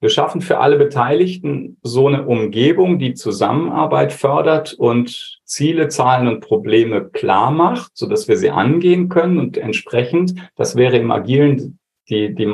[0.00, 6.40] Wir schaffen für alle Beteiligten so eine Umgebung, die Zusammenarbeit fördert und Ziele, Zahlen und
[6.40, 11.78] Probleme klar macht, so dass wir sie angehen können und entsprechend, das wäre im agilen
[12.08, 12.52] die, die,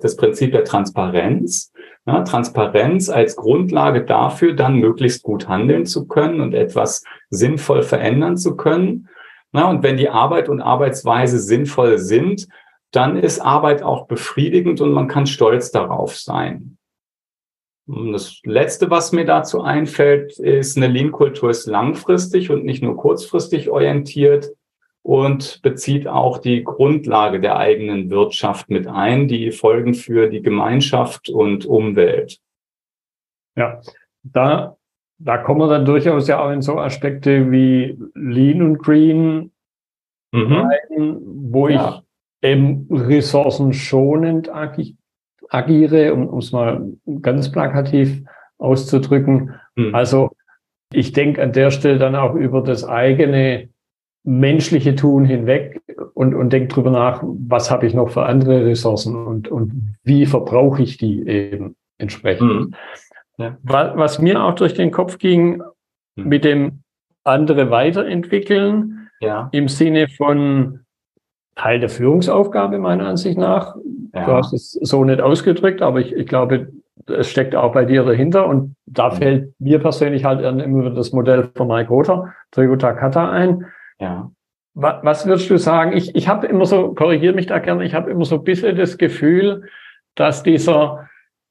[0.00, 1.72] das Prinzip der Transparenz.
[2.06, 8.36] Ja, Transparenz als Grundlage dafür, dann möglichst gut handeln zu können und etwas sinnvoll verändern
[8.36, 9.08] zu können.
[9.52, 12.46] Ja, und wenn die Arbeit und Arbeitsweise sinnvoll sind,
[12.92, 16.78] dann ist Arbeit auch befriedigend und man kann stolz darauf sein.
[17.86, 22.96] Und das Letzte, was mir dazu einfällt, ist, eine Lean-Kultur ist langfristig und nicht nur
[22.96, 24.50] kurzfristig orientiert
[25.06, 31.28] und bezieht auch die Grundlage der eigenen Wirtschaft mit ein, die Folgen für die Gemeinschaft
[31.28, 32.40] und Umwelt.
[33.56, 33.82] Ja,
[34.24, 34.76] da,
[35.18, 39.52] da kommen wir dann durchaus ja auch in so Aspekte wie Lean und Green
[40.32, 40.52] mhm.
[40.52, 41.18] rein,
[41.52, 42.02] wo ja.
[42.42, 44.96] ich eben ressourcenschonend agi
[45.50, 46.84] agiere, um es mal
[47.22, 48.24] ganz plakativ
[48.58, 49.54] auszudrücken.
[49.76, 49.94] Mhm.
[49.94, 50.32] Also
[50.92, 53.68] ich denke an der Stelle dann auch über das eigene
[54.26, 55.80] menschliche Tun hinweg
[56.14, 60.26] und, und denke drüber nach, was habe ich noch für andere Ressourcen und, und wie
[60.26, 62.50] verbrauche ich die eben entsprechend.
[62.50, 62.74] Mhm.
[63.38, 63.56] Ja.
[63.62, 65.62] Was, was, mir auch durch den Kopf ging,
[66.16, 66.28] mhm.
[66.28, 66.82] mit dem
[67.22, 69.48] andere weiterentwickeln, ja.
[69.52, 70.80] im Sinne von
[71.54, 73.76] Teil der Führungsaufgabe meiner Ansicht nach.
[74.12, 74.26] Ja.
[74.26, 76.72] Du hast es so nicht ausgedrückt, aber ich, ich glaube,
[77.06, 78.46] es steckt auch bei dir dahinter.
[78.46, 79.16] Und da mhm.
[79.16, 83.66] fällt mir persönlich halt immer das Modell von Mike Rother, Toyota Kata ein,
[84.00, 84.30] ja.
[84.78, 85.96] Was würdest du sagen?
[85.96, 88.76] Ich, ich habe immer so, korrigiere mich da gerne, ich habe immer so ein bisschen
[88.76, 89.70] das Gefühl,
[90.16, 91.08] dass dieser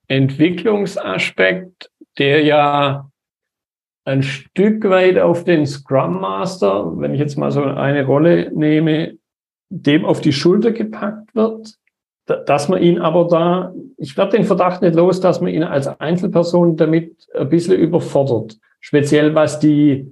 [0.08, 3.10] Entwicklungsaspekt, der ja
[4.06, 9.18] ein Stück weit auf den Scrum Master, wenn ich jetzt mal so eine Rolle nehme,
[9.70, 11.76] dem auf die Schulter gepackt wird,
[12.26, 15.88] dass man ihn aber da, ich werde den Verdacht nicht los, dass man ihn als
[15.88, 18.58] Einzelperson damit ein bisschen überfordert.
[18.80, 20.12] Speziell was die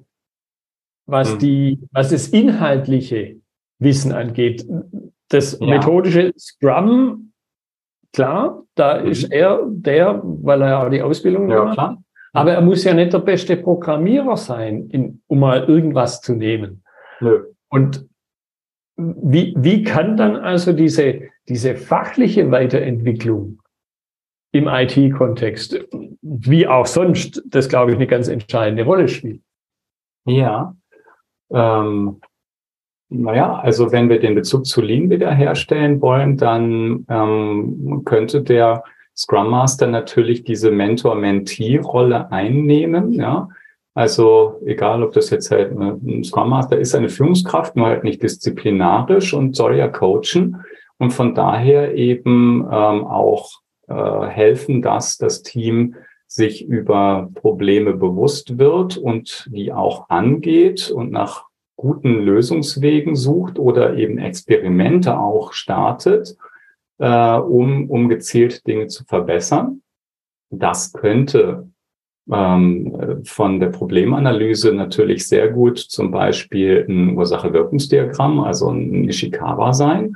[1.06, 1.40] was mhm.
[1.40, 3.38] die, was das inhaltliche
[3.80, 4.66] Wissen angeht.
[5.30, 5.68] Das ja.
[5.68, 7.34] methodische Scrum,
[8.14, 9.10] klar, da mhm.
[9.10, 11.98] ist er der, weil er ja auch die Ausbildung ja, gemacht hat.
[12.34, 16.84] Aber er muss ja nicht der beste Programmierer sein, in, um mal irgendwas zu nehmen.
[17.20, 17.46] Nö.
[17.70, 18.08] Und
[18.96, 23.60] wie, wie kann dann also diese, diese fachliche Weiterentwicklung
[24.52, 25.80] im IT-Kontext,
[26.22, 29.44] wie auch sonst, das glaube ich eine ganz entscheidende Rolle spielen?
[30.26, 30.76] Ja,
[31.54, 32.20] ähm,
[33.10, 38.84] naja, also wenn wir den Bezug zu Lean wiederherstellen wollen, dann ähm, könnte der
[39.16, 43.50] Scrum Master natürlich diese Mentor-Mentee-Rolle einnehmen, ja.
[43.96, 48.24] Also egal, ob das jetzt halt ein Scrum Master ist, eine Führungskraft, nur halt nicht
[48.24, 50.64] disziplinarisch und soll ja coachen
[50.98, 53.52] und von daher eben ähm, auch
[53.88, 55.96] äh, helfen, dass das Team
[56.34, 63.96] sich über Probleme bewusst wird und die auch angeht und nach guten Lösungswegen sucht oder
[63.98, 66.36] eben Experimente auch startet,
[66.98, 69.84] äh, um, um gezielt Dinge zu verbessern.
[70.50, 71.70] Das könnte
[72.32, 80.16] ähm, von der Problemanalyse natürlich sehr gut zum Beispiel ein Ursache-Wirkungsdiagramm, also ein Ishikawa sein.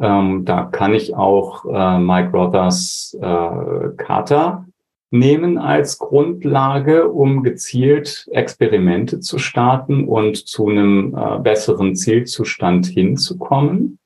[0.00, 4.67] Ähm, da kann ich auch äh, Mike Rothers äh, Kata
[5.10, 13.98] nehmen als Grundlage, um gezielt Experimente zu starten und zu einem äh, besseren Zielzustand hinzukommen.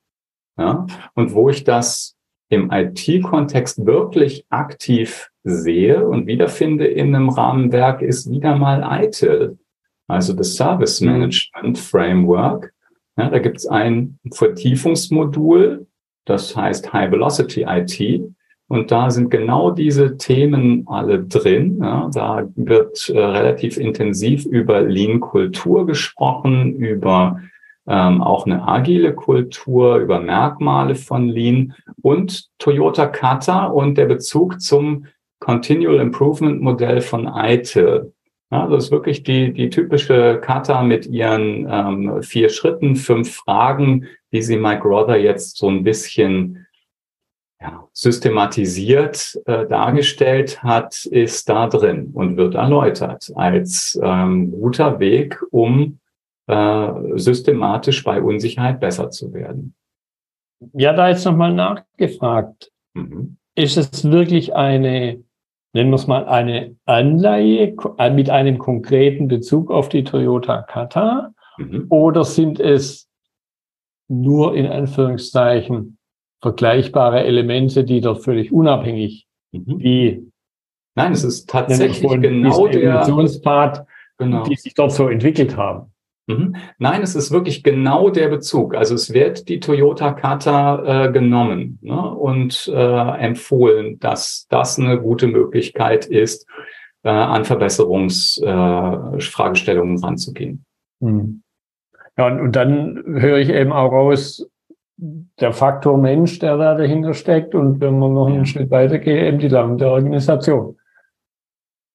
[0.57, 0.85] Ja?
[1.13, 2.15] Und wo ich das
[2.49, 9.57] im IT-Kontext wirklich aktiv sehe und wiederfinde in einem Rahmenwerk, ist wieder mal ITIL,
[10.07, 11.01] also das Service.
[11.01, 12.73] Management Framework.
[13.17, 15.87] Ja, da gibt es ein Vertiefungsmodul,
[16.25, 18.33] das heißt High Velocity IT.
[18.67, 21.79] Und da sind genau diese Themen alle drin.
[21.81, 27.39] Ja, da wird äh, relativ intensiv über Lean-Kultur gesprochen, über
[27.85, 34.61] ähm, auch eine agile Kultur, über Merkmale von Lean und Toyota Kata und der Bezug
[34.61, 35.05] zum
[35.39, 38.13] Continual Improvement Modell von ITIL.
[38.49, 44.05] Ja, das ist wirklich die, die typische Kata mit ihren ähm, vier Schritten, fünf Fragen,
[44.29, 46.62] wie sie Mike Rother jetzt so ein bisschen
[47.63, 55.41] ja, systematisiert äh, dargestellt hat, ist da drin und wird erläutert als ähm, guter Weg,
[55.51, 55.99] um
[56.47, 59.75] äh, systematisch bei Unsicherheit besser zu werden.
[60.73, 62.69] Ja, da jetzt nochmal nachgefragt.
[62.93, 63.37] Mhm.
[63.55, 65.23] Ist es wirklich eine,
[65.71, 71.33] nennen wir es mal, eine Anleihe äh, mit einem konkreten Bezug auf die Toyota Kata?
[71.57, 71.85] Mhm.
[71.89, 73.09] Oder sind es
[74.09, 75.97] nur in Anführungszeichen
[76.43, 79.79] vergleichbare Elemente, die dort völlig unabhängig, mhm.
[79.79, 80.29] wie
[80.95, 83.87] Nein, es ist tatsächlich genau der Evolutionspfad,
[84.19, 84.43] genau.
[84.43, 85.91] die sich dort so entwickelt haben.
[86.27, 86.55] Mhm.
[86.77, 88.75] Nein, es ist wirklich genau der Bezug.
[88.75, 95.01] Also es wird die Toyota Kata äh, genommen ne, und äh, empfohlen, dass das eine
[95.01, 96.47] gute Möglichkeit ist,
[97.03, 100.63] äh, an Verbesserungsfragestellungen äh, ranzugehen.
[100.99, 101.41] Mhm.
[102.17, 104.47] Ja, und, und dann höre ich eben auch raus,
[104.97, 109.23] der Faktor Mensch, der da dahinter steckt und wenn man noch einen Schritt weiter geht,
[109.23, 110.77] eben die der Organisation.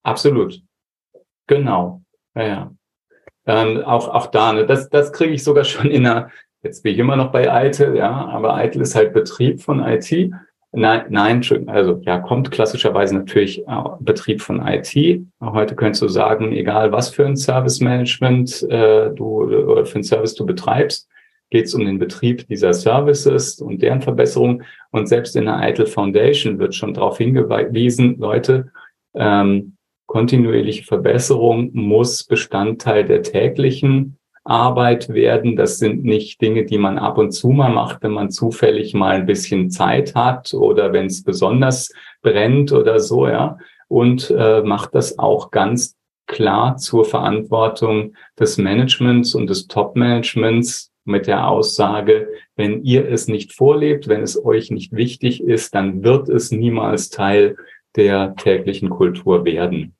[0.02, 0.60] Absolut.
[1.46, 2.02] Genau.
[2.34, 2.70] Ja, ja.
[3.46, 6.30] Ähm, auch, auch da, ne, das, das kriege ich sogar schon in einer,
[6.62, 10.30] jetzt bin ich immer noch bei Eitel, ja, aber Eitel ist halt Betrieb von IT.
[10.72, 13.64] Nein, nein, also ja, kommt klassischerweise natürlich
[14.00, 15.22] Betrieb von IT.
[15.40, 19.98] Auch heute könntest du sagen, egal was für ein Service Management äh, du oder für
[19.98, 21.08] ein Service du betreibst,
[21.50, 24.62] geht es um den Betrieb dieser Services und deren Verbesserung.
[24.90, 28.70] Und selbst in der ITIL Foundation wird schon darauf hingewiesen, Leute,
[29.14, 35.56] ähm, kontinuierliche Verbesserung muss Bestandteil der täglichen Arbeit werden.
[35.56, 39.16] Das sind nicht Dinge, die man ab und zu mal macht, wenn man zufällig mal
[39.16, 43.58] ein bisschen Zeit hat oder wenn es besonders brennt oder so, ja.
[43.88, 51.26] Und äh, macht das auch ganz klar zur Verantwortung des Managements und des Top-Managements mit
[51.26, 56.28] der Aussage, wenn ihr es nicht vorlebt, wenn es euch nicht wichtig ist, dann wird
[56.28, 57.56] es niemals Teil
[57.96, 59.94] der täglichen Kultur werden.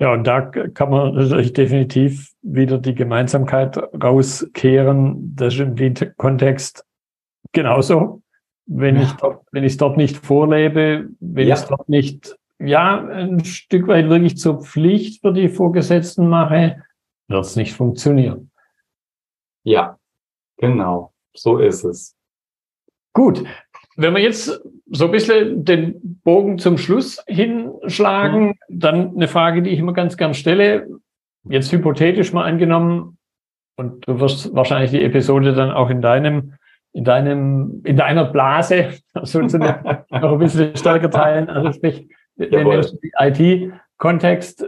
[0.00, 5.34] Ja, und da kann man natürlich definitiv wieder die Gemeinsamkeit rauskehren.
[5.34, 6.84] Das ist im Kontext
[7.52, 8.22] genauso.
[8.66, 9.02] Wenn ja.
[9.02, 11.54] ich dort, wenn ich es dort nicht vorlebe, wenn ja.
[11.54, 16.82] ich es dort nicht, ja, ein Stück weit wirklich zur Pflicht für die Vorgesetzten mache,
[17.28, 18.50] wird es nicht funktionieren.
[19.64, 19.97] Ja,
[20.58, 21.12] genau.
[21.34, 22.16] So ist es.
[23.12, 23.44] Gut.
[23.96, 28.54] Wenn wir jetzt so ein bisschen den Bogen zum Schluss hinschlagen, mhm.
[28.68, 30.86] dann eine Frage, die ich immer ganz gern stelle.
[31.48, 33.18] Jetzt hypothetisch mal angenommen,
[33.78, 36.54] und du wirst wahrscheinlich die Episode dann auch in deinem,
[36.92, 41.48] in deinem, in deiner Blase sozusagen noch ein bisschen stärker teilen.
[41.48, 44.66] Also sprich, wenn Menschen IT-Kontext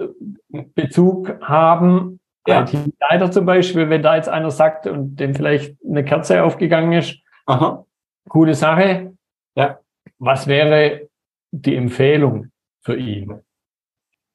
[0.48, 2.19] Bezug haben,
[2.50, 2.62] ja.
[2.62, 7.18] IT-Leiter zum Beispiel, wenn da jetzt einer sagt und dem vielleicht eine Kerze aufgegangen ist,
[7.46, 7.84] Aha.
[8.28, 9.12] coole Sache.
[9.54, 9.78] Ja.
[10.18, 11.08] Was wäre
[11.50, 12.50] die Empfehlung
[12.82, 13.40] für ihn?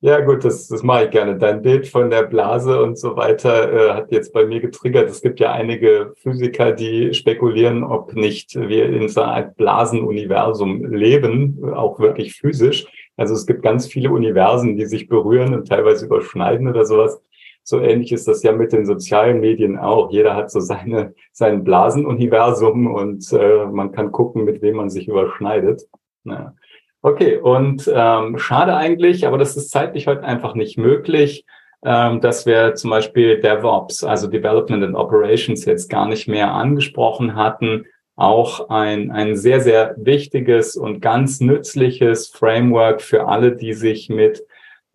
[0.01, 1.38] Ja, gut, das, das mache ich gerne.
[1.38, 5.10] Dein Bild von der Blase und so weiter äh, hat jetzt bei mir getriggert.
[5.10, 10.86] Es gibt ja einige Physiker, die spekulieren, ob nicht wir in so einer Art Blasenuniversum
[10.93, 12.86] leben, auch wirklich physisch.
[13.17, 17.19] Also es gibt ganz viele Universen, die sich berühren und teilweise überschneiden oder sowas.
[17.67, 20.12] So ähnlich ist das ja mit den sozialen Medien auch.
[20.12, 25.08] Jeder hat so seine, sein Blasenuniversum und äh, man kann gucken, mit wem man sich
[25.08, 25.82] überschneidet.
[26.25, 26.54] Ja.
[27.01, 31.43] Okay, und ähm, schade eigentlich, aber das ist zeitlich heute einfach nicht möglich,
[31.84, 37.36] ähm, dass wir zum Beispiel DevOps, also Development and Operations, jetzt gar nicht mehr angesprochen
[37.36, 37.86] hatten.
[38.15, 44.43] Auch ein, ein sehr, sehr wichtiges und ganz nützliches Framework für alle, die sich mit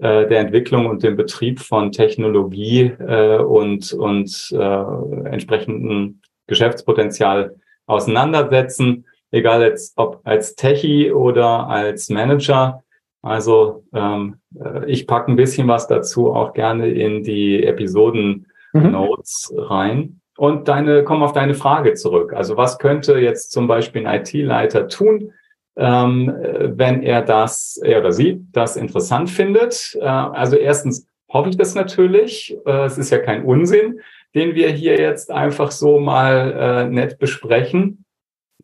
[0.01, 9.05] äh, der Entwicklung und dem Betrieb von Technologie äh, und, und äh, entsprechenden Geschäftspotenzial auseinandersetzen,
[9.31, 12.83] egal jetzt ob als Techie oder als Manager.
[13.23, 18.93] Also ähm, äh, ich packe ein bisschen was dazu auch gerne in die Episoden mhm.
[18.93, 20.21] Notes rein.
[20.39, 22.33] Und deine, komm auf deine Frage zurück.
[22.33, 25.35] Also was könnte jetzt zum Beispiel ein IT-Leiter tun,
[25.77, 26.35] ähm,
[26.77, 29.97] wenn er das, er oder sie das interessant findet.
[30.01, 32.57] Äh, also erstens hoffe ich das natürlich.
[32.67, 34.01] Äh, es ist ja kein Unsinn,
[34.35, 38.05] den wir hier jetzt einfach so mal äh, nett besprechen.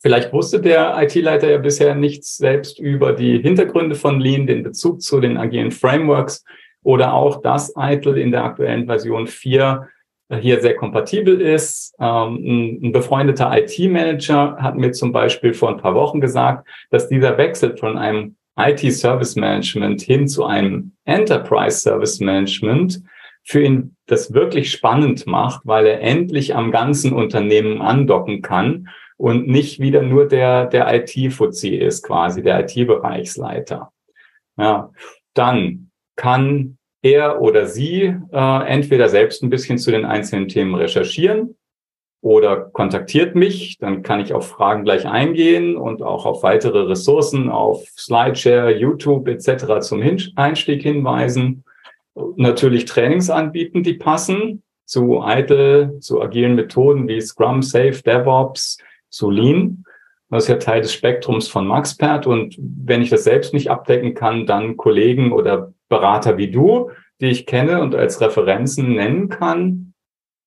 [0.00, 5.00] Vielleicht wusste der IT-Leiter ja bisher nichts selbst über die Hintergründe von Lean, den Bezug
[5.00, 6.44] zu den agilen Frameworks
[6.82, 9.88] oder auch, dass ITIL in der aktuellen Version 4
[10.30, 11.94] hier sehr kompatibel ist.
[12.00, 17.38] Ähm, ein, befreundeter IT-Manager hat mir zum Beispiel vor ein paar Wochen gesagt, dass dieser
[17.38, 23.02] Wechsel von einem IT-Service Management hin zu einem Enterprise Service Management
[23.44, 29.46] für ihn das wirklich spannend macht, weil er endlich am ganzen Unternehmen andocken kann und
[29.46, 33.92] nicht wieder nur der, der IT-Fuzzi ist, quasi der IT-Bereichsleiter.
[34.56, 34.90] Ja,
[35.34, 36.75] dann kann
[37.10, 41.56] er oder sie äh, entweder selbst ein bisschen zu den einzelnen Themen recherchieren
[42.20, 47.50] oder kontaktiert mich, dann kann ich auf Fragen gleich eingehen und auch auf weitere Ressourcen
[47.50, 49.80] auf Slideshare, YouTube etc.
[49.80, 51.64] zum Hin Einstieg hinweisen.
[52.36, 58.78] Natürlich Trainings anbieten, die passen zu ITIL, zu agilen Methoden wie Scrum, Safe, DevOps,
[59.08, 59.84] zu Lean.
[60.30, 62.26] Das ist ja Teil des Spektrums von Maxpert.
[62.26, 67.26] Und wenn ich das selbst nicht abdecken kann, dann Kollegen oder Berater wie du, die
[67.28, 69.94] ich kenne und als Referenzen nennen kann.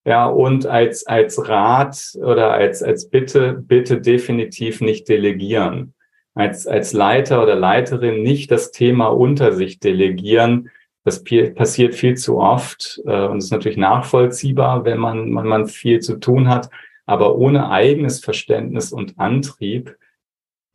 [0.05, 5.93] Ja, und als, als Rat oder als, als Bitte, bitte definitiv nicht delegieren.
[6.35, 10.69] Als, als Leiter oder Leiterin nicht das Thema unter sich delegieren.
[11.03, 15.99] Das passiert viel zu oft äh, und ist natürlich nachvollziehbar, wenn man, wenn man viel
[15.99, 16.69] zu tun hat.
[17.05, 19.97] Aber ohne eigenes Verständnis und Antrieb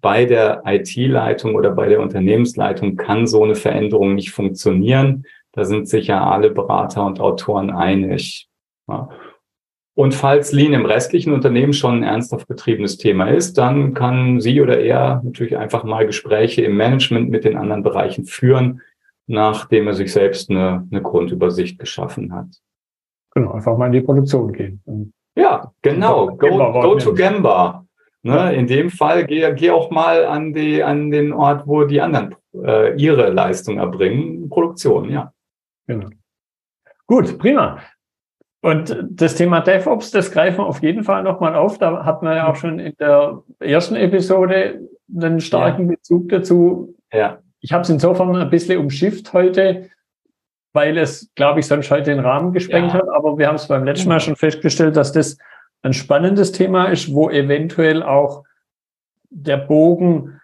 [0.04, 5.24] bei der IT-Leitung oder bei der Unternehmensleitung kann so eine Veränderung nicht funktionieren.
[5.52, 8.46] Da sind sicher alle Berater und Autoren einig.
[8.86, 9.08] Ja.
[9.94, 14.60] Und falls Lean im restlichen Unternehmen schon ein ernsthaft betriebenes Thema ist, dann kann sie
[14.60, 18.82] oder er natürlich einfach mal Gespräche im Management mit den anderen Bereichen führen,
[19.26, 22.48] nachdem er sich selbst eine, eine Grundübersicht geschaffen hat.
[23.34, 25.14] Genau, einfach mal in die Produktion gehen.
[25.34, 26.26] Ja, genau.
[26.36, 27.83] Go, go to Gemba.
[28.26, 32.00] Ne, in dem Fall geh, geh auch mal an, die, an den Ort, wo die
[32.00, 34.48] anderen äh, ihre Leistung erbringen.
[34.48, 35.30] Produktion, ja.
[35.86, 36.08] Genau.
[37.06, 37.80] Gut, prima.
[38.62, 41.76] Und das Thema DevOps, das greifen wir auf jeden Fall nochmal auf.
[41.76, 44.80] Da hat man ja auch schon in der ersten Episode
[45.14, 45.96] einen starken ja.
[45.96, 46.96] Bezug dazu.
[47.12, 47.40] Ja.
[47.60, 49.90] Ich habe es insofern ein bisschen umschifft heute,
[50.72, 53.00] weil es, glaube ich, sonst heute den Rahmen gesprengt ja.
[53.00, 53.08] hat.
[53.10, 55.36] Aber wir haben es beim letzten Mal schon festgestellt, dass das
[55.84, 58.44] ein spannendes Thema ist, wo eventuell auch
[59.30, 60.40] der Bogen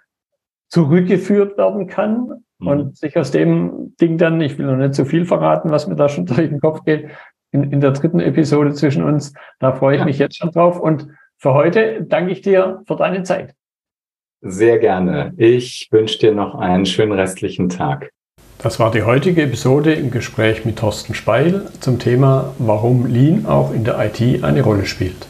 [0.68, 2.66] zurückgeführt werden kann mhm.
[2.66, 5.96] und sich aus dem Ding dann, ich will noch nicht zu viel verraten, was mir
[5.96, 7.08] da schon durch den Kopf geht,
[7.52, 9.32] in, in der dritten Episode zwischen uns.
[9.58, 10.04] Da freue ich ja.
[10.04, 10.78] mich jetzt schon drauf.
[10.78, 13.54] Und für heute danke ich dir für deine Zeit.
[14.42, 15.32] Sehr gerne.
[15.36, 18.10] Ich wünsche dir noch einen schönen restlichen Tag.
[18.58, 23.72] Das war die heutige Episode im Gespräch mit Thorsten Speil zum Thema, warum Lean auch
[23.72, 25.29] in der IT eine Rolle spielt.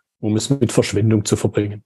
[0.21, 1.83] um es mit Verschwendung zu verbringen.